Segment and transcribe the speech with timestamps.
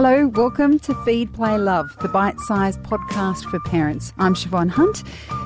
[0.00, 4.12] Hello, welcome to Feed, Play, Love, the bite sized podcast for parents.
[4.16, 5.02] I'm Shevonne Hunt.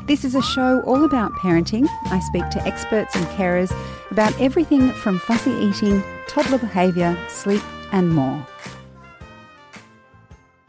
[0.07, 1.89] This is a show all about parenting.
[2.11, 3.75] I speak to experts and carers
[4.11, 7.63] about everything from fussy eating, toddler behaviour, sleep,
[7.93, 8.47] and more.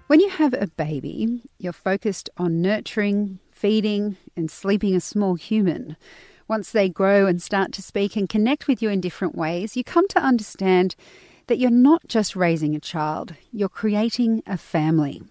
[0.08, 5.98] When you have a baby, you're focused on nurturing, feeding, and sleeping a small human.
[6.48, 9.84] Once they grow and start to speak and connect with you in different ways, you
[9.84, 10.96] come to understand
[11.48, 15.22] that you're not just raising a child, you're creating a family.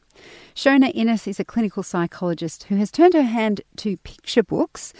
[0.54, 4.92] Shona Innes is a clinical psychologist who has turned her hand to picture books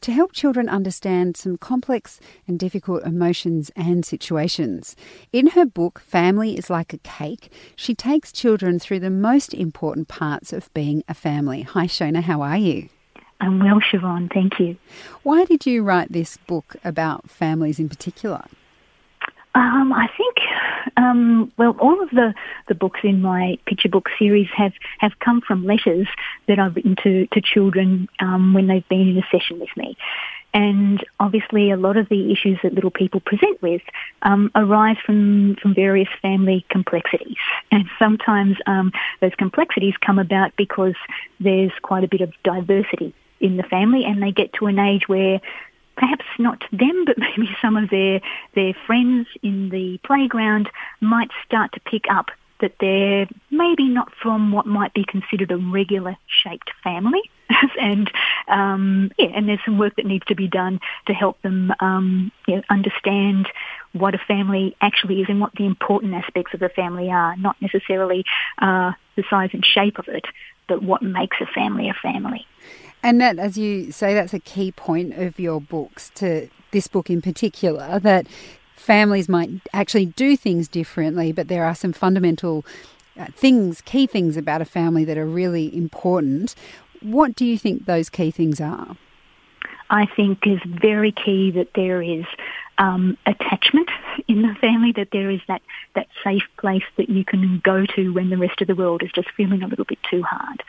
[0.00, 4.94] to help children understand some complex and difficult emotions and situations.
[5.32, 10.08] In her book, Family is Like a Cake, she takes children through the most important
[10.08, 11.62] parts of being a family.
[11.62, 12.88] Hi, Shona, how are you?
[13.40, 14.76] I'm well, Shevonne, thank you.
[15.22, 18.44] Why did you write this book about families in particular?
[19.58, 20.36] Um, I think,
[20.96, 22.32] um, well, all of the,
[22.68, 26.06] the books in my picture book series have, have come from letters
[26.46, 29.96] that I've written to, to children um, when they've been in a session with me.
[30.54, 33.82] And obviously, a lot of the issues that little people present with
[34.22, 37.36] um, arise from, from various family complexities.
[37.72, 40.94] And sometimes um, those complexities come about because
[41.40, 45.08] there's quite a bit of diversity in the family and they get to an age
[45.08, 45.40] where
[45.98, 48.20] perhaps not them, but maybe some of their
[48.54, 54.50] their friends in the playground might start to pick up that they're maybe not from
[54.50, 57.22] what might be considered a regular shaped family.
[57.80, 58.10] and
[58.48, 62.32] um, yeah, and there's some work that needs to be done to help them um,
[62.46, 63.48] you know, understand
[63.92, 67.56] what a family actually is and what the important aspects of a family are, not
[67.60, 68.24] necessarily
[68.58, 70.24] uh, the size and shape of it,
[70.68, 72.46] but what makes a family a family.
[73.02, 77.10] And that, as you say, that's a key point of your books, to this book
[77.10, 78.26] in particular, that
[78.76, 82.64] families might actually do things differently, but there are some fundamental
[83.18, 86.54] uh, things, key things about a family that are really important.
[87.00, 88.96] What do you think those key things are?
[89.90, 92.24] I think is very key that there is
[92.78, 93.88] um, attachment
[94.28, 95.62] in the family, that there is that,
[95.94, 99.10] that safe place that you can go to when the rest of the world is
[99.12, 100.62] just feeling a little bit too hard.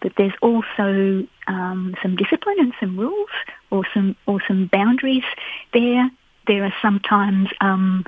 [0.00, 3.28] But there's also um, some discipline and some rules
[3.70, 5.24] or some or some boundaries
[5.72, 6.10] there.
[6.46, 8.04] There are sometimes um,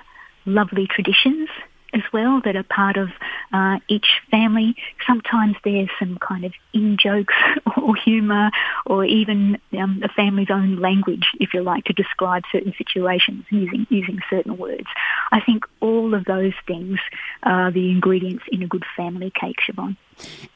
[0.47, 1.49] lovely traditions
[1.95, 3.11] as well that are part of
[3.53, 4.75] uh, each family.
[5.07, 7.35] Sometimes there's some kind of in jokes
[7.77, 8.51] or humour
[8.87, 13.87] or even um, a family's own language, if you like, to describe certain situations using,
[13.91, 14.87] using certain words.
[15.31, 16.99] I think all of those things
[17.43, 19.97] are the ingredients in a good family cake, Shevonne.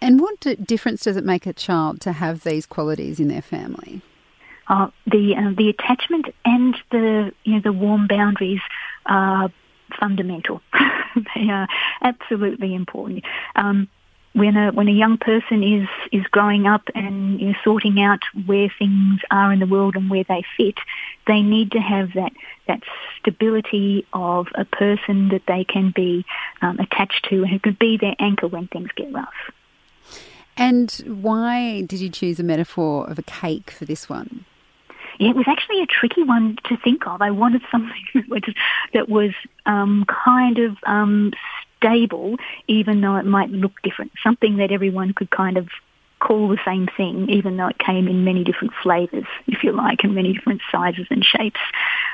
[0.01, 4.03] And what difference does it make a child to have these qualities in their family?
[4.69, 8.61] Uh, the uh, the attachment and the you know the warm boundaries
[9.07, 9.49] are
[9.99, 10.61] fundamental.
[11.35, 11.69] they are
[12.03, 13.25] absolutely important.
[13.55, 13.89] Um,
[14.37, 19.21] when a when a young person is is growing up and sorting out where things
[19.31, 20.75] are in the world and where they fit,
[21.27, 22.33] they need to have that
[22.69, 22.83] that
[23.19, 26.25] stability of a person that they can be
[26.61, 29.35] um, attached to and who can be their anchor when things get rough.
[30.57, 34.45] And why did you choose a metaphor of a cake for this one?
[35.19, 37.23] Yeah, it was actually a tricky one to think of.
[37.23, 38.05] I wanted something
[38.95, 39.33] that was
[39.65, 41.33] um, kind of um,
[41.79, 42.37] stable,
[42.69, 44.13] even though it might look different.
[44.23, 45.69] Something that everyone could kind of
[46.19, 50.03] call the same thing, even though it came in many different flavours, if you like,
[50.03, 51.61] and many different sizes and shapes.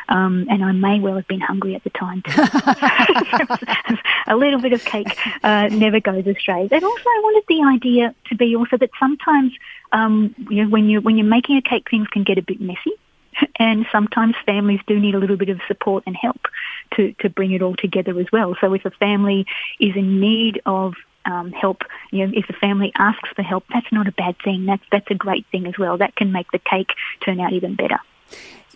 [0.08, 2.22] Um, and I may well have been hungry at the time.
[4.26, 6.68] a little bit of cake uh, never goes astray.
[6.70, 9.52] And also, I wanted the idea to be also that sometimes,
[9.92, 12.60] um, you know, when you when you're making a cake, things can get a bit
[12.60, 12.92] messy.
[13.58, 16.40] And sometimes families do need a little bit of support and help
[16.96, 18.54] to, to bring it all together as well.
[18.60, 19.46] So if a family
[19.80, 20.94] is in need of
[21.24, 21.82] um, help.
[22.10, 24.66] You know, if the family asks for help, that's not a bad thing.
[24.66, 25.96] That's that's a great thing as well.
[25.96, 26.90] That can make the cake
[27.24, 27.98] turn out even better.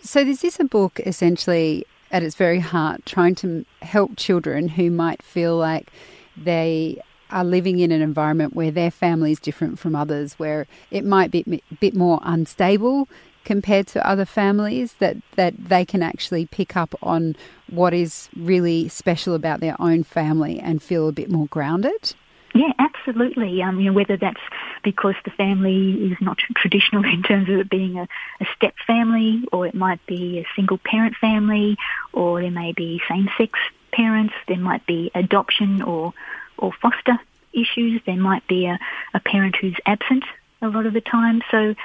[0.01, 4.89] So, this is a book essentially at its very heart trying to help children who
[4.89, 5.91] might feel like
[6.37, 7.01] they
[7.31, 11.31] are living in an environment where their family is different from others, where it might
[11.31, 13.07] be a bit more unstable
[13.43, 17.35] compared to other families, that, that they can actually pick up on
[17.69, 22.13] what is really special about their own family and feel a bit more grounded?
[22.53, 23.61] Yeah, absolutely.
[23.61, 24.41] Um, you know, whether that's
[24.83, 28.07] because the family is not traditional in terms of it being a,
[28.41, 31.77] a step family, or it might be a single parent family,
[32.13, 33.59] or there may be same-sex
[33.91, 34.33] parents.
[34.47, 36.13] There might be adoption or
[36.57, 37.19] or foster
[37.53, 38.01] issues.
[38.05, 38.79] There might be a,
[39.13, 40.23] a parent who's absent
[40.61, 41.41] a lot of the time.
[41.51, 41.75] So,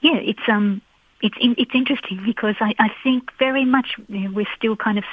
[0.00, 0.82] yeah, it's um,
[1.20, 5.04] it's it's interesting because I, I think very much you know, we're still kind of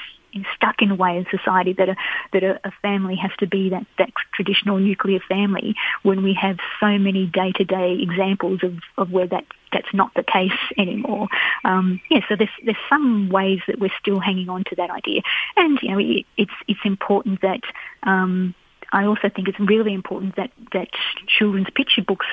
[0.54, 1.96] stuck in a way in society that a
[2.34, 6.58] that a, a family has to be that that traditional nuclear family when we have
[6.80, 11.28] so many day to day examples of, of where that that's not the case anymore.
[11.64, 15.22] Um, yeah, so there's there's some ways that we're still hanging on to that idea,
[15.56, 17.62] and you know it, it's it's important that.
[18.04, 18.54] Um,
[18.96, 20.88] I also think it's really important that, that
[21.28, 22.26] children's picture books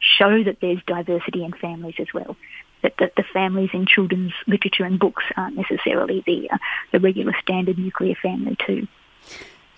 [0.00, 2.36] show that there's diversity in families as well.
[2.82, 6.58] That, that the families in children's literature and books aren't necessarily the, uh,
[6.92, 8.86] the regular standard nuclear family too.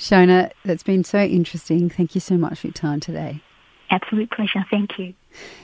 [0.01, 1.89] Shona, that's been so interesting.
[1.89, 3.41] Thank you so much for your time today.
[3.91, 4.65] Absolute pleasure.
[4.69, 5.15] Thank you.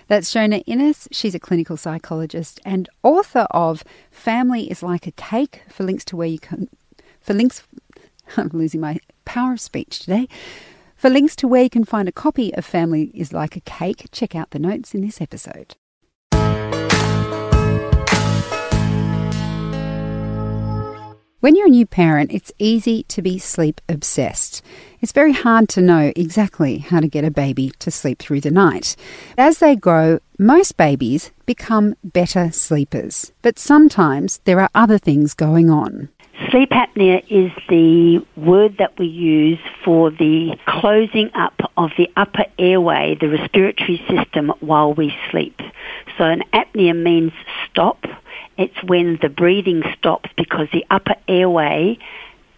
[0.07, 1.09] That's Shona Innes.
[1.11, 3.83] She's a clinical psychologist and author of
[4.13, 6.69] Family is Like a Cake for links to where you can,
[7.21, 7.65] for links,
[8.37, 8.99] I'm losing my
[9.29, 10.27] power of speech today.
[10.97, 14.07] For links to where you can find a copy of Family is Like a Cake,
[14.11, 15.77] check out the notes in this episode.
[21.41, 24.61] When you're a new parent, it's easy to be sleep obsessed.
[25.01, 28.51] It's very hard to know exactly how to get a baby to sleep through the
[28.51, 28.97] night.
[29.37, 35.71] As they grow, most babies become better sleepers, but sometimes there are other things going
[35.71, 36.09] on.
[36.51, 42.47] Sleep apnea is the word that we use for the closing up of the upper
[42.59, 45.61] airway, the respiratory system, while we sleep.
[46.17, 47.33] So an apnea means
[47.69, 48.07] stop.
[48.57, 51.99] It's when the breathing stops because the upper airway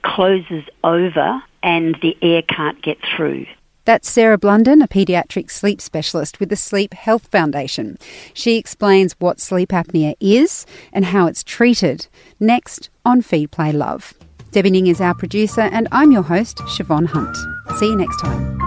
[0.03, 3.47] closes over and the air can't get through.
[3.85, 7.99] That's Sarah Blunden, a paediatric sleep specialist with the Sleep Health Foundation.
[8.35, 12.07] She explains what sleep apnea is and how it's treated.
[12.39, 14.15] Next on Feed Play Love.
[14.53, 17.37] Debbie Ning is our producer, and I'm your host, Shevonne Hunt.
[17.79, 18.60] See you next time.